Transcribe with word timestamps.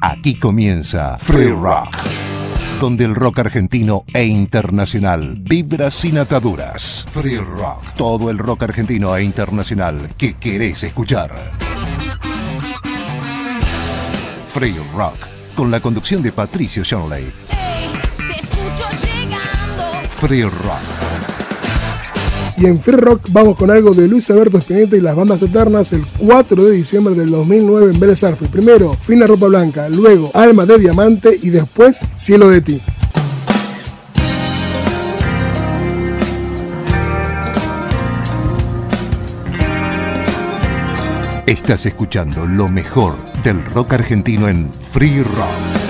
Aquí 0.00 0.38
comienza 0.38 1.18
Free 1.18 1.50
Rock, 1.50 1.96
donde 2.80 3.04
el 3.04 3.14
rock 3.14 3.40
argentino 3.40 4.04
e 4.14 4.24
internacional 4.24 5.34
vibra 5.40 5.90
sin 5.90 6.18
ataduras. 6.18 7.04
Free 7.12 7.38
Rock, 7.38 7.94
todo 7.96 8.30
el 8.30 8.38
rock 8.38 8.64
argentino 8.64 9.16
e 9.16 9.24
internacional 9.24 10.10
que 10.16 10.34
querés 10.34 10.84
escuchar. 10.84 11.34
Free 14.52 14.76
Rock, 14.94 15.16
con 15.56 15.70
la 15.70 15.80
conducción 15.80 16.22
de 16.22 16.32
Patricio 16.32 16.84
Shanley. 16.84 17.32
Free 20.20 20.44
Rock. 20.44 20.97
Y 22.60 22.66
en 22.66 22.80
Free 22.80 22.96
Rock 22.96 23.22
vamos 23.30 23.56
con 23.56 23.70
algo 23.70 23.94
de 23.94 24.08
Luis 24.08 24.28
Alberto 24.30 24.58
Spinetta 24.58 24.96
y 24.96 25.00
las 25.00 25.14
bandas 25.14 25.40
eternas 25.42 25.92
el 25.92 26.04
4 26.18 26.64
de 26.64 26.72
diciembre 26.72 27.14
del 27.14 27.30
2009 27.30 27.92
en 27.92 28.00
Vélez. 28.00 28.24
Primero, 28.50 28.94
Fina 28.94 29.26
Ropa 29.26 29.46
Blanca, 29.46 29.88
luego 29.88 30.32
Alma 30.34 30.66
de 30.66 30.78
Diamante 30.78 31.38
y 31.40 31.50
después 31.50 32.00
Cielo 32.16 32.48
de 32.48 32.60
Ti. 32.60 32.80
Estás 41.46 41.86
escuchando 41.86 42.44
lo 42.44 42.68
mejor 42.68 43.14
del 43.44 43.64
rock 43.66 43.94
argentino 43.94 44.48
en 44.48 44.68
Free 44.92 45.22
Rock. 45.22 45.87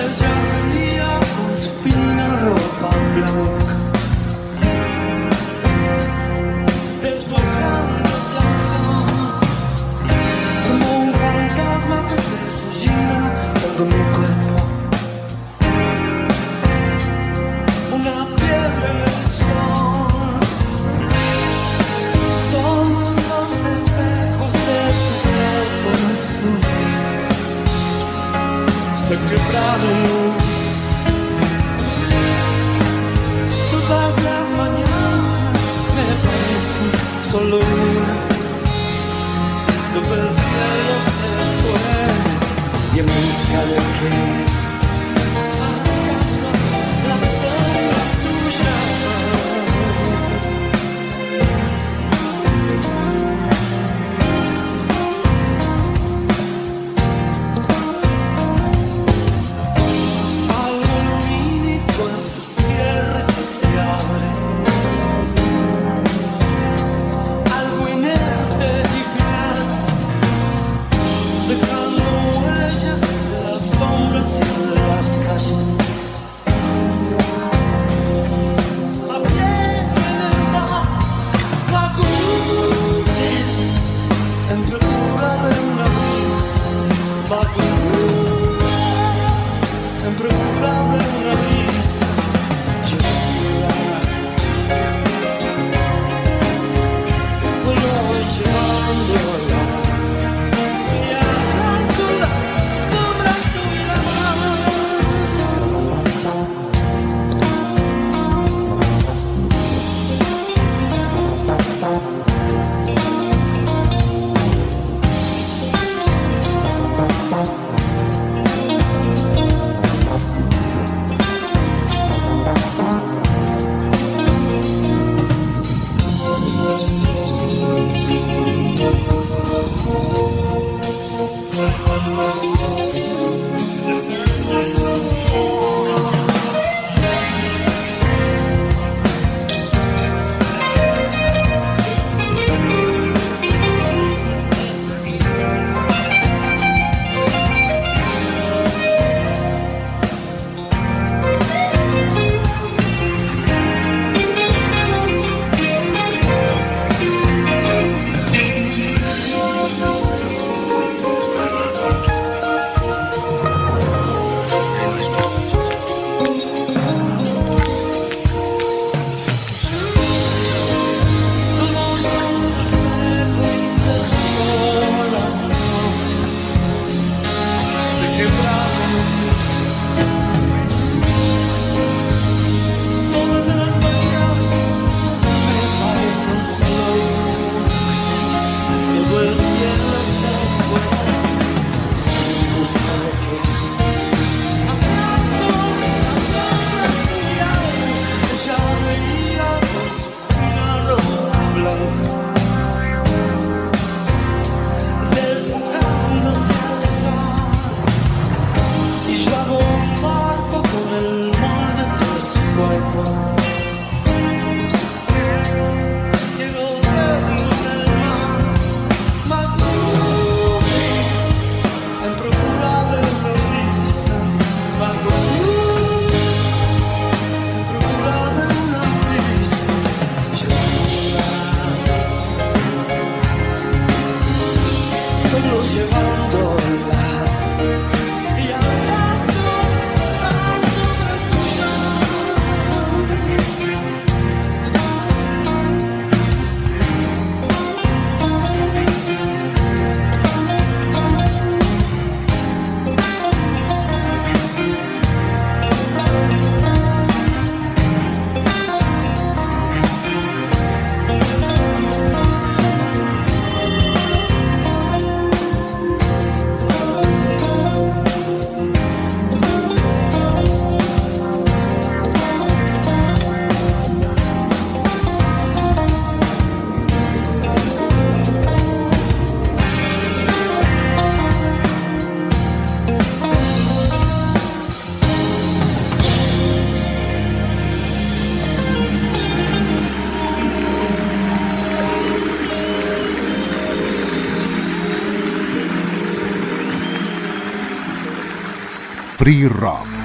Free 299.29 299.45
Rock. 299.45 299.98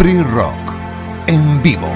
Free 0.00 0.22
Rock 0.22 0.72
en 1.26 1.60
vivo. 1.62 1.89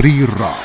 Free 0.00 0.24
Rock. 0.24 0.64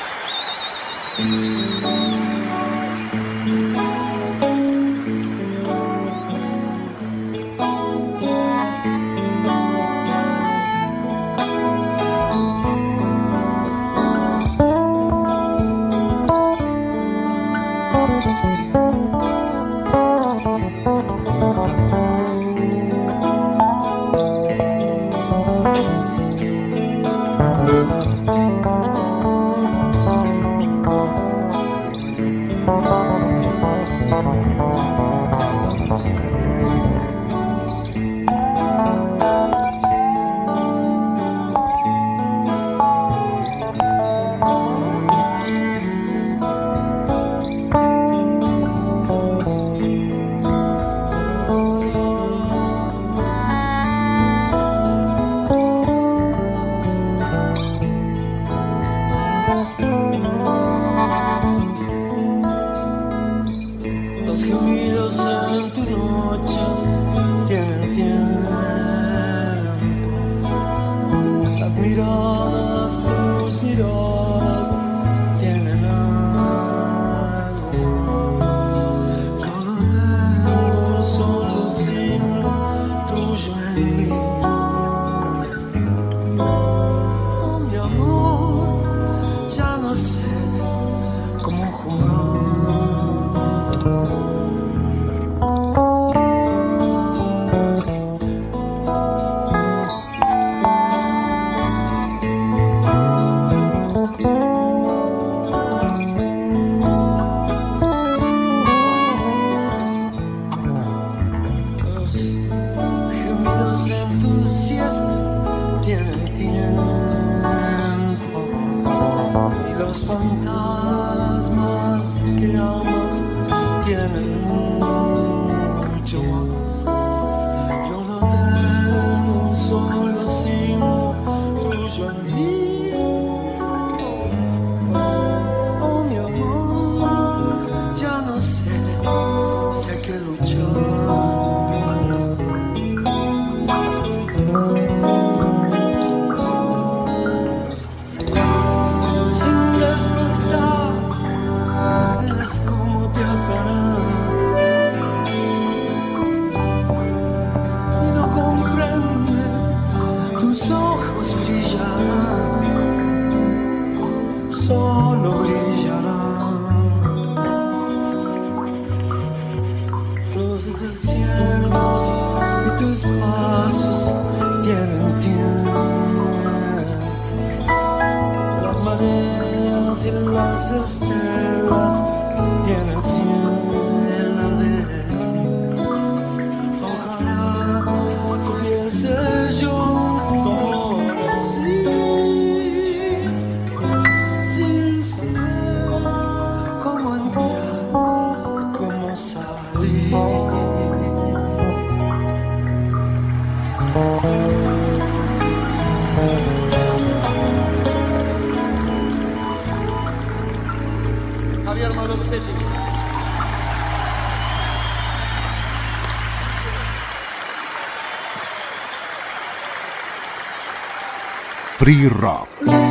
Free 221.78 222.10
Rock. 222.10 222.48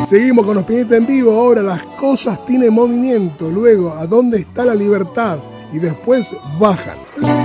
Seguimos 0.06 0.46
con 0.46 0.54
los 0.54 0.64
pinetes 0.64 0.96
en 0.98 1.06
vivo. 1.06 1.32
Ahora 1.32 1.60
las 1.60 1.82
cosas 1.82 2.46
tienen 2.46 2.72
movimiento. 2.72 3.50
Luego, 3.50 3.92
¿a 3.92 4.06
dónde 4.06 4.38
está 4.38 4.64
la 4.64 4.74
libertad? 4.74 5.38
Y 5.70 5.80
después 5.80 6.34
bajan. 6.58 7.43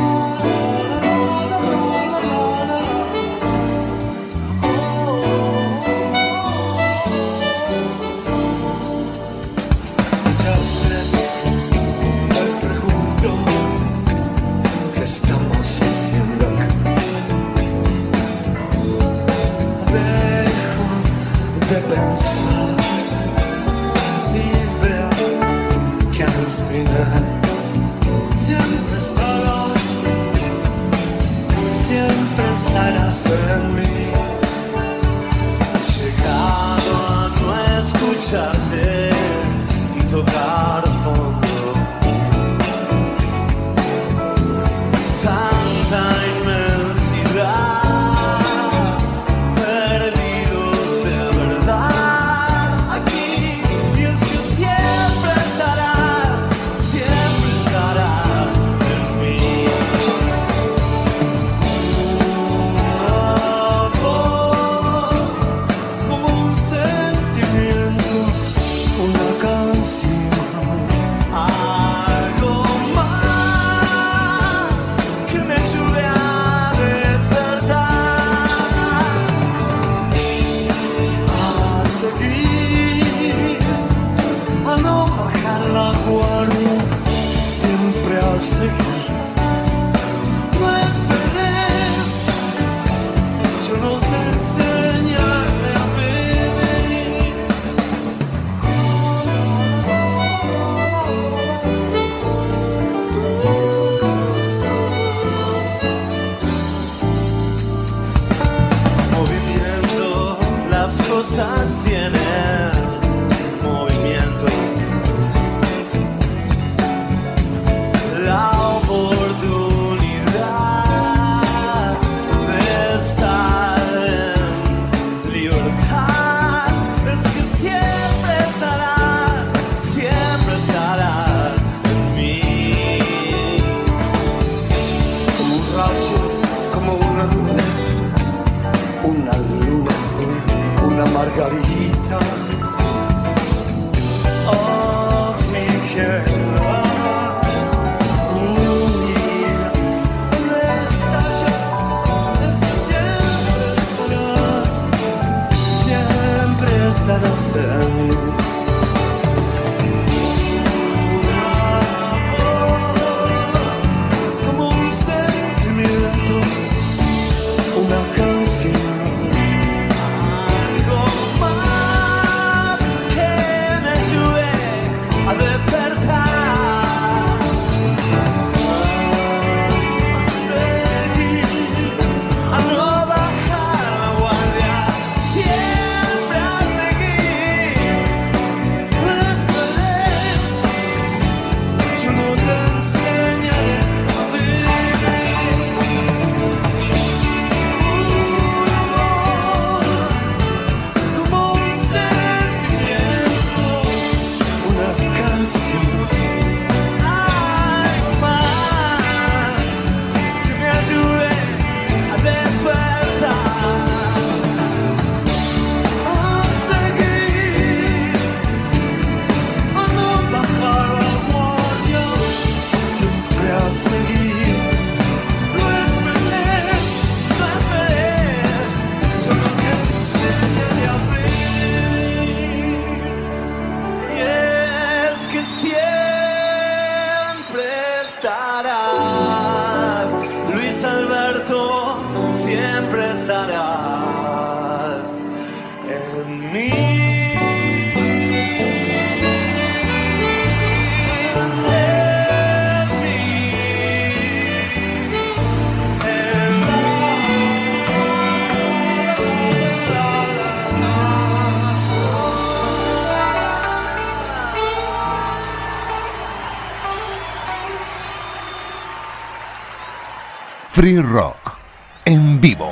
Free 270.79 271.01
Rock 271.01 271.57
en 272.05 272.39
vivo. 272.39 272.69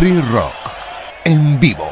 Free 0.00 0.22
Rock 0.32 0.54
en 1.24 1.60
vivo. 1.60 1.89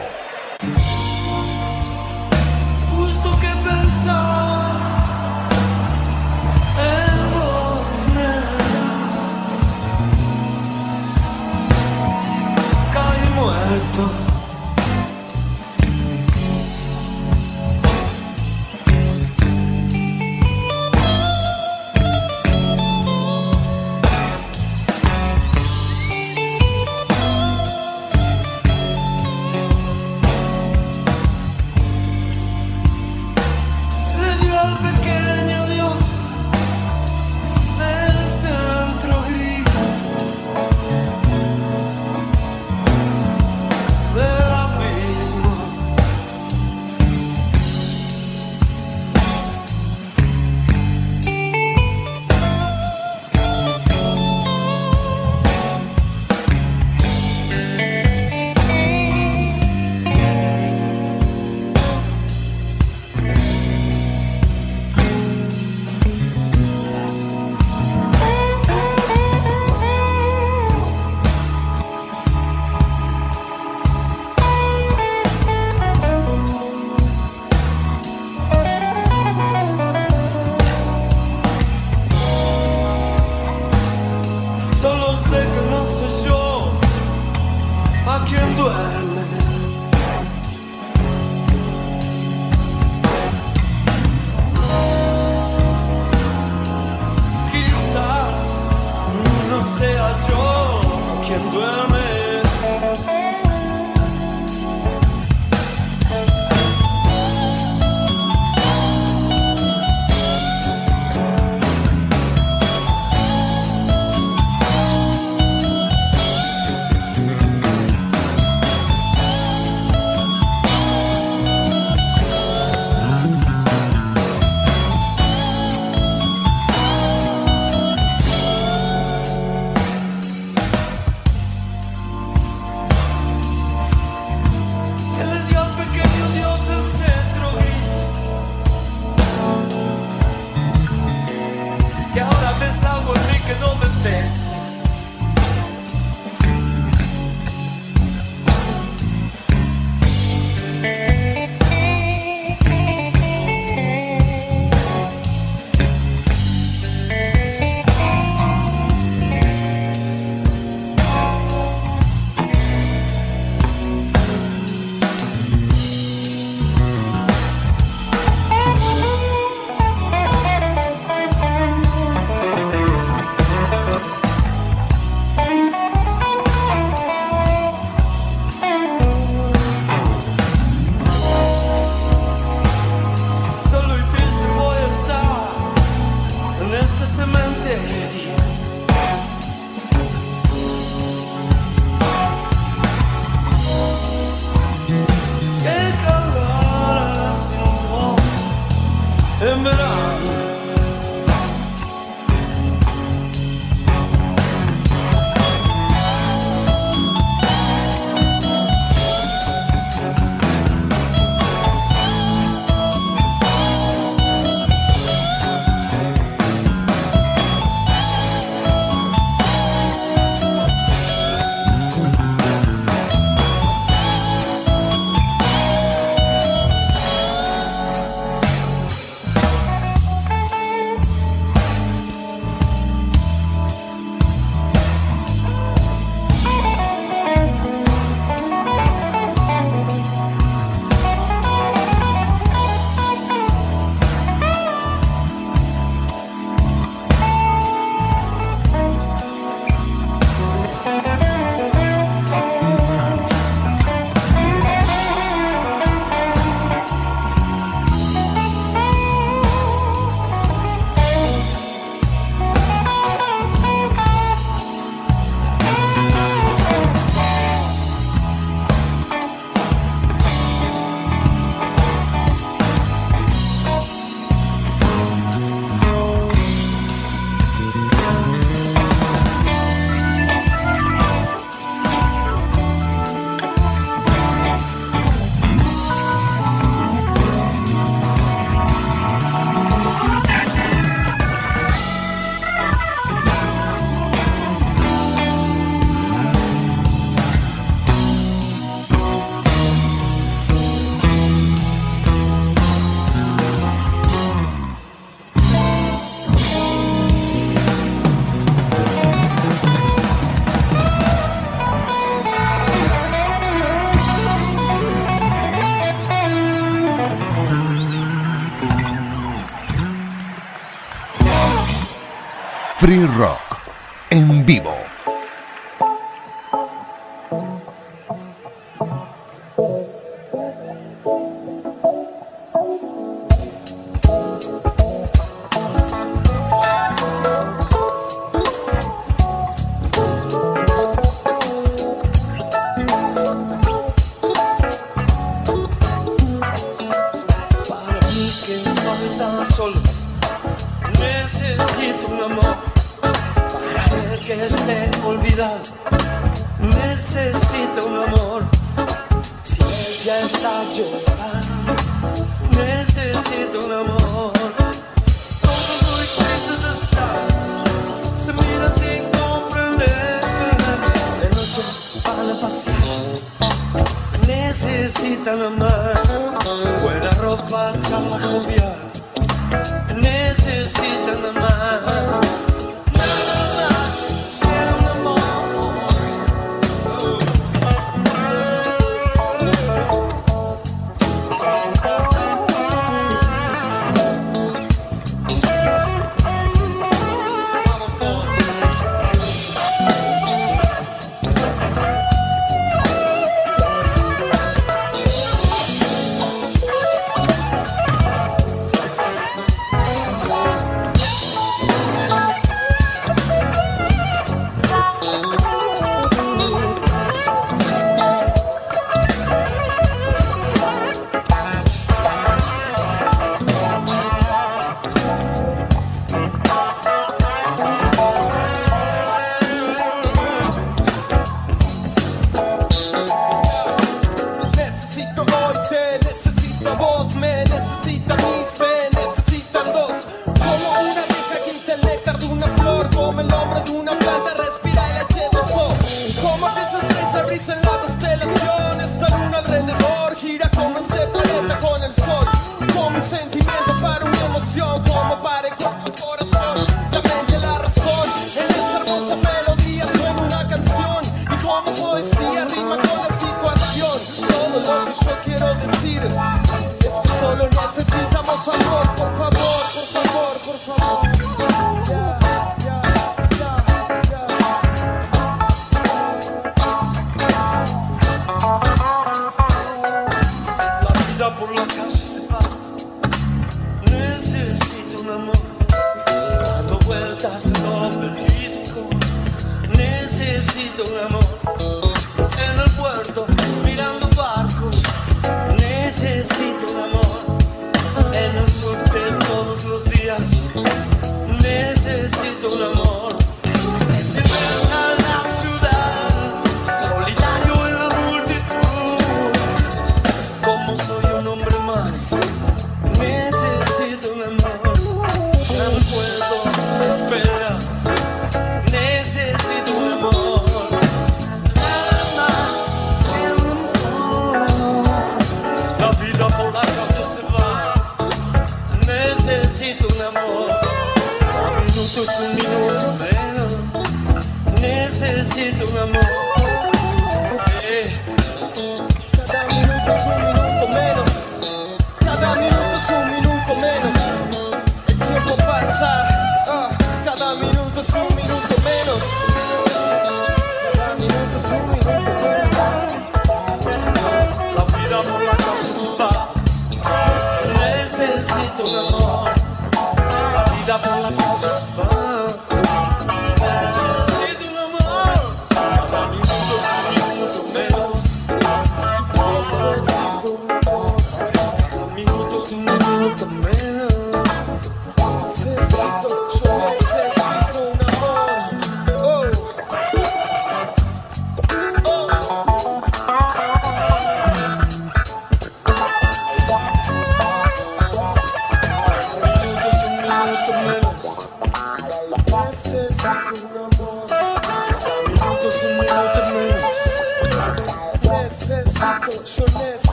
Free 322.89 323.05
Rock 323.05 323.38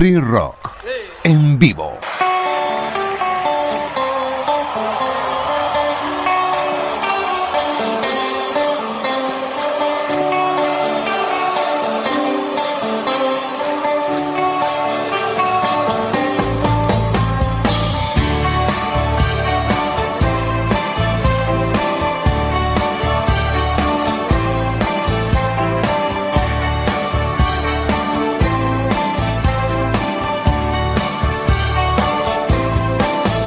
Free 0.00 0.16
Rock 0.16 0.76
en 1.24 1.58
vivo. 1.58 2.09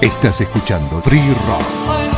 Estás 0.04 0.41
escuchando 0.41 1.01
Free 1.01 1.34
Rock. 1.47 2.12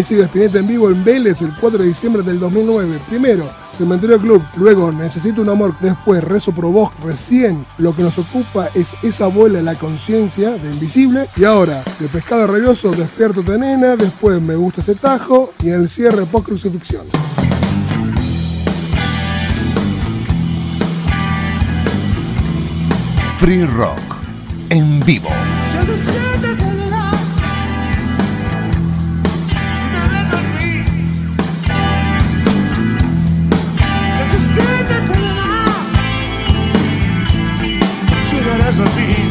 Ahí 0.00 0.04
sigue 0.04 0.22
Spinetta 0.22 0.58
en 0.60 0.66
vivo 0.66 0.88
en 0.88 1.04
Vélez 1.04 1.42
el 1.42 1.54
4 1.60 1.80
de 1.80 1.88
diciembre 1.88 2.22
del 2.22 2.40
2009. 2.40 3.00
Primero, 3.06 3.50
Cementerio 3.68 4.18
Club, 4.18 4.42
luego 4.56 4.90
Necesito 4.90 5.42
un 5.42 5.50
amor, 5.50 5.74
después 5.78 6.24
Rezo 6.24 6.52
por 6.52 6.64
vos, 6.72 6.90
recién 7.04 7.66
lo 7.76 7.94
que 7.94 8.02
nos 8.02 8.18
ocupa 8.18 8.70
es 8.72 8.94
esa 9.02 9.26
bola 9.26 9.60
la 9.60 9.74
conciencia 9.74 10.52
de 10.52 10.70
Invisible 10.70 11.28
y 11.36 11.44
ahora 11.44 11.84
de 11.98 12.08
Pescado 12.08 12.46
Rabioso, 12.46 12.92
Despierto 12.92 13.42
de 13.42 13.58
Nena, 13.58 13.94
después 13.94 14.40
Me 14.40 14.56
gusta 14.56 14.80
ese 14.80 14.94
tajo 14.94 15.52
y 15.62 15.68
en 15.68 15.82
el 15.82 15.90
cierre 15.90 16.24
post 16.24 16.46
crucifixión. 16.46 17.04
Free 23.38 23.66
Rock 23.66 24.00
en 24.70 24.98
vivo. 25.00 25.28
Free 38.70 39.29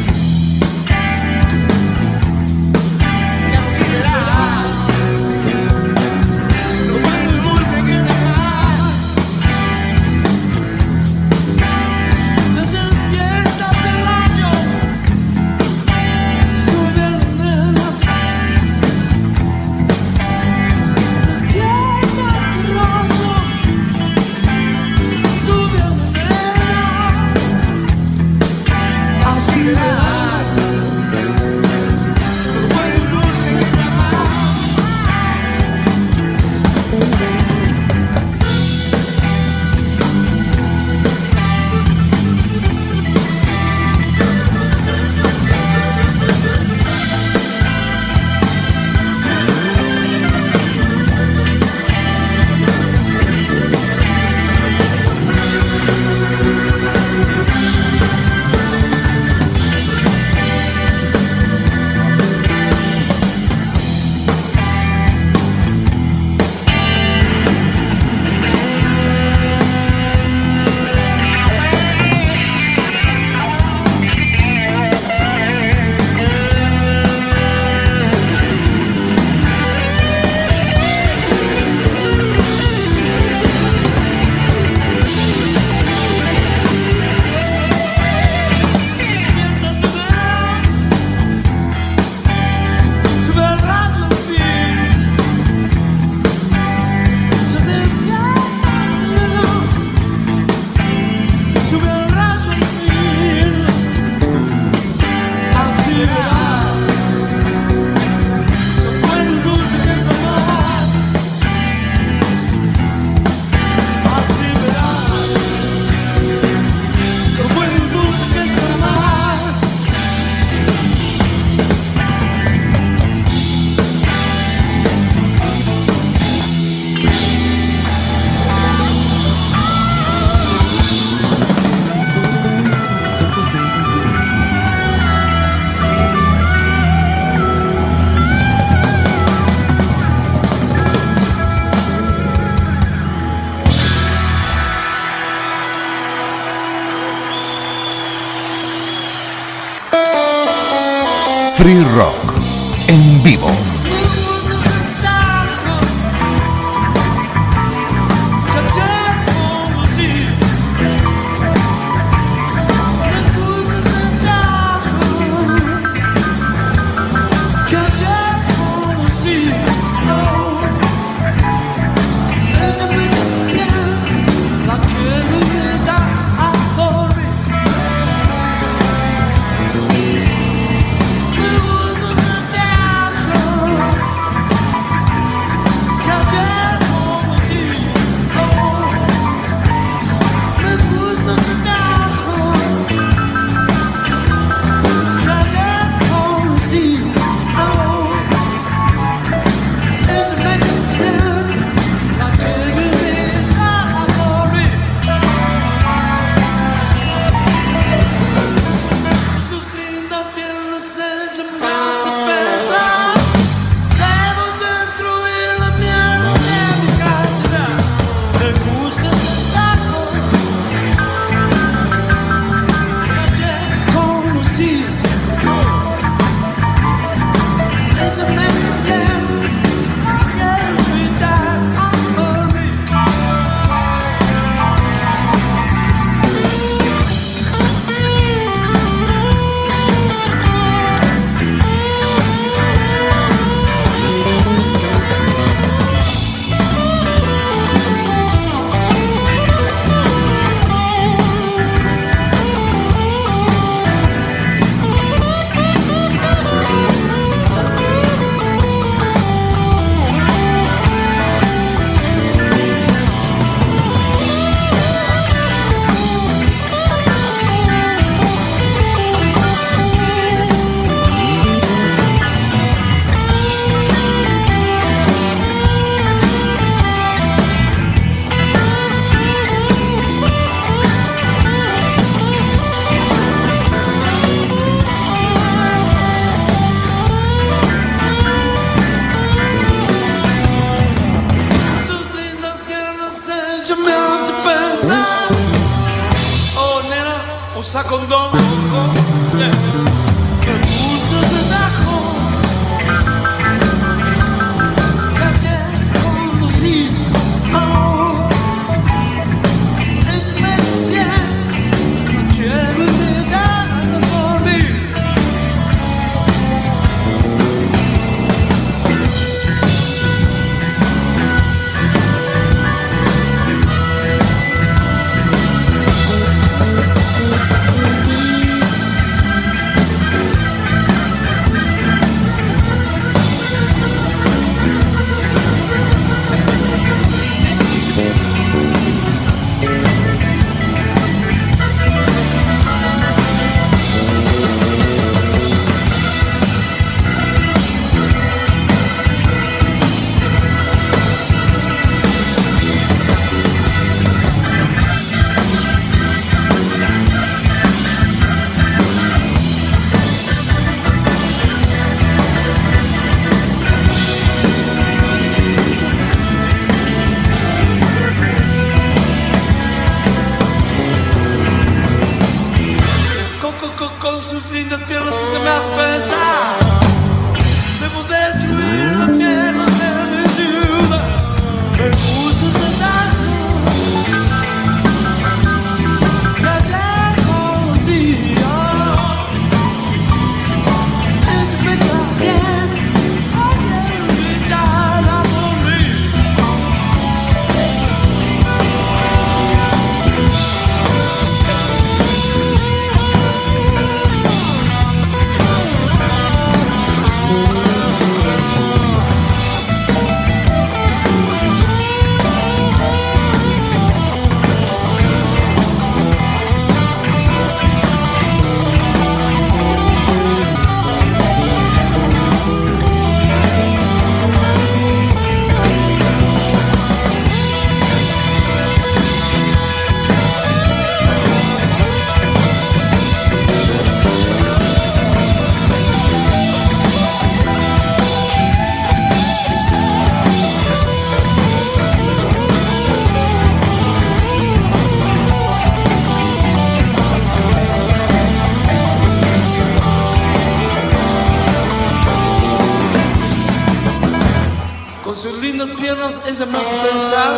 más 456.46 456.66
pensar, 456.68 457.38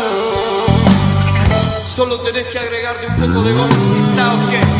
solo 1.87 2.19
tenés 2.19 2.45
que 2.47 2.59
agregarle 2.59 3.07
un 3.07 3.15
poco 3.15 3.41
de 3.41 3.53
goma 3.53 3.69
si 3.71 4.11
está 4.11 4.33
o 4.33 4.49
qué. 4.49 4.70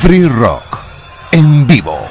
Free 0.00 0.28
Rock 0.28 0.78
en 1.32 1.66
vivo. 1.66 2.07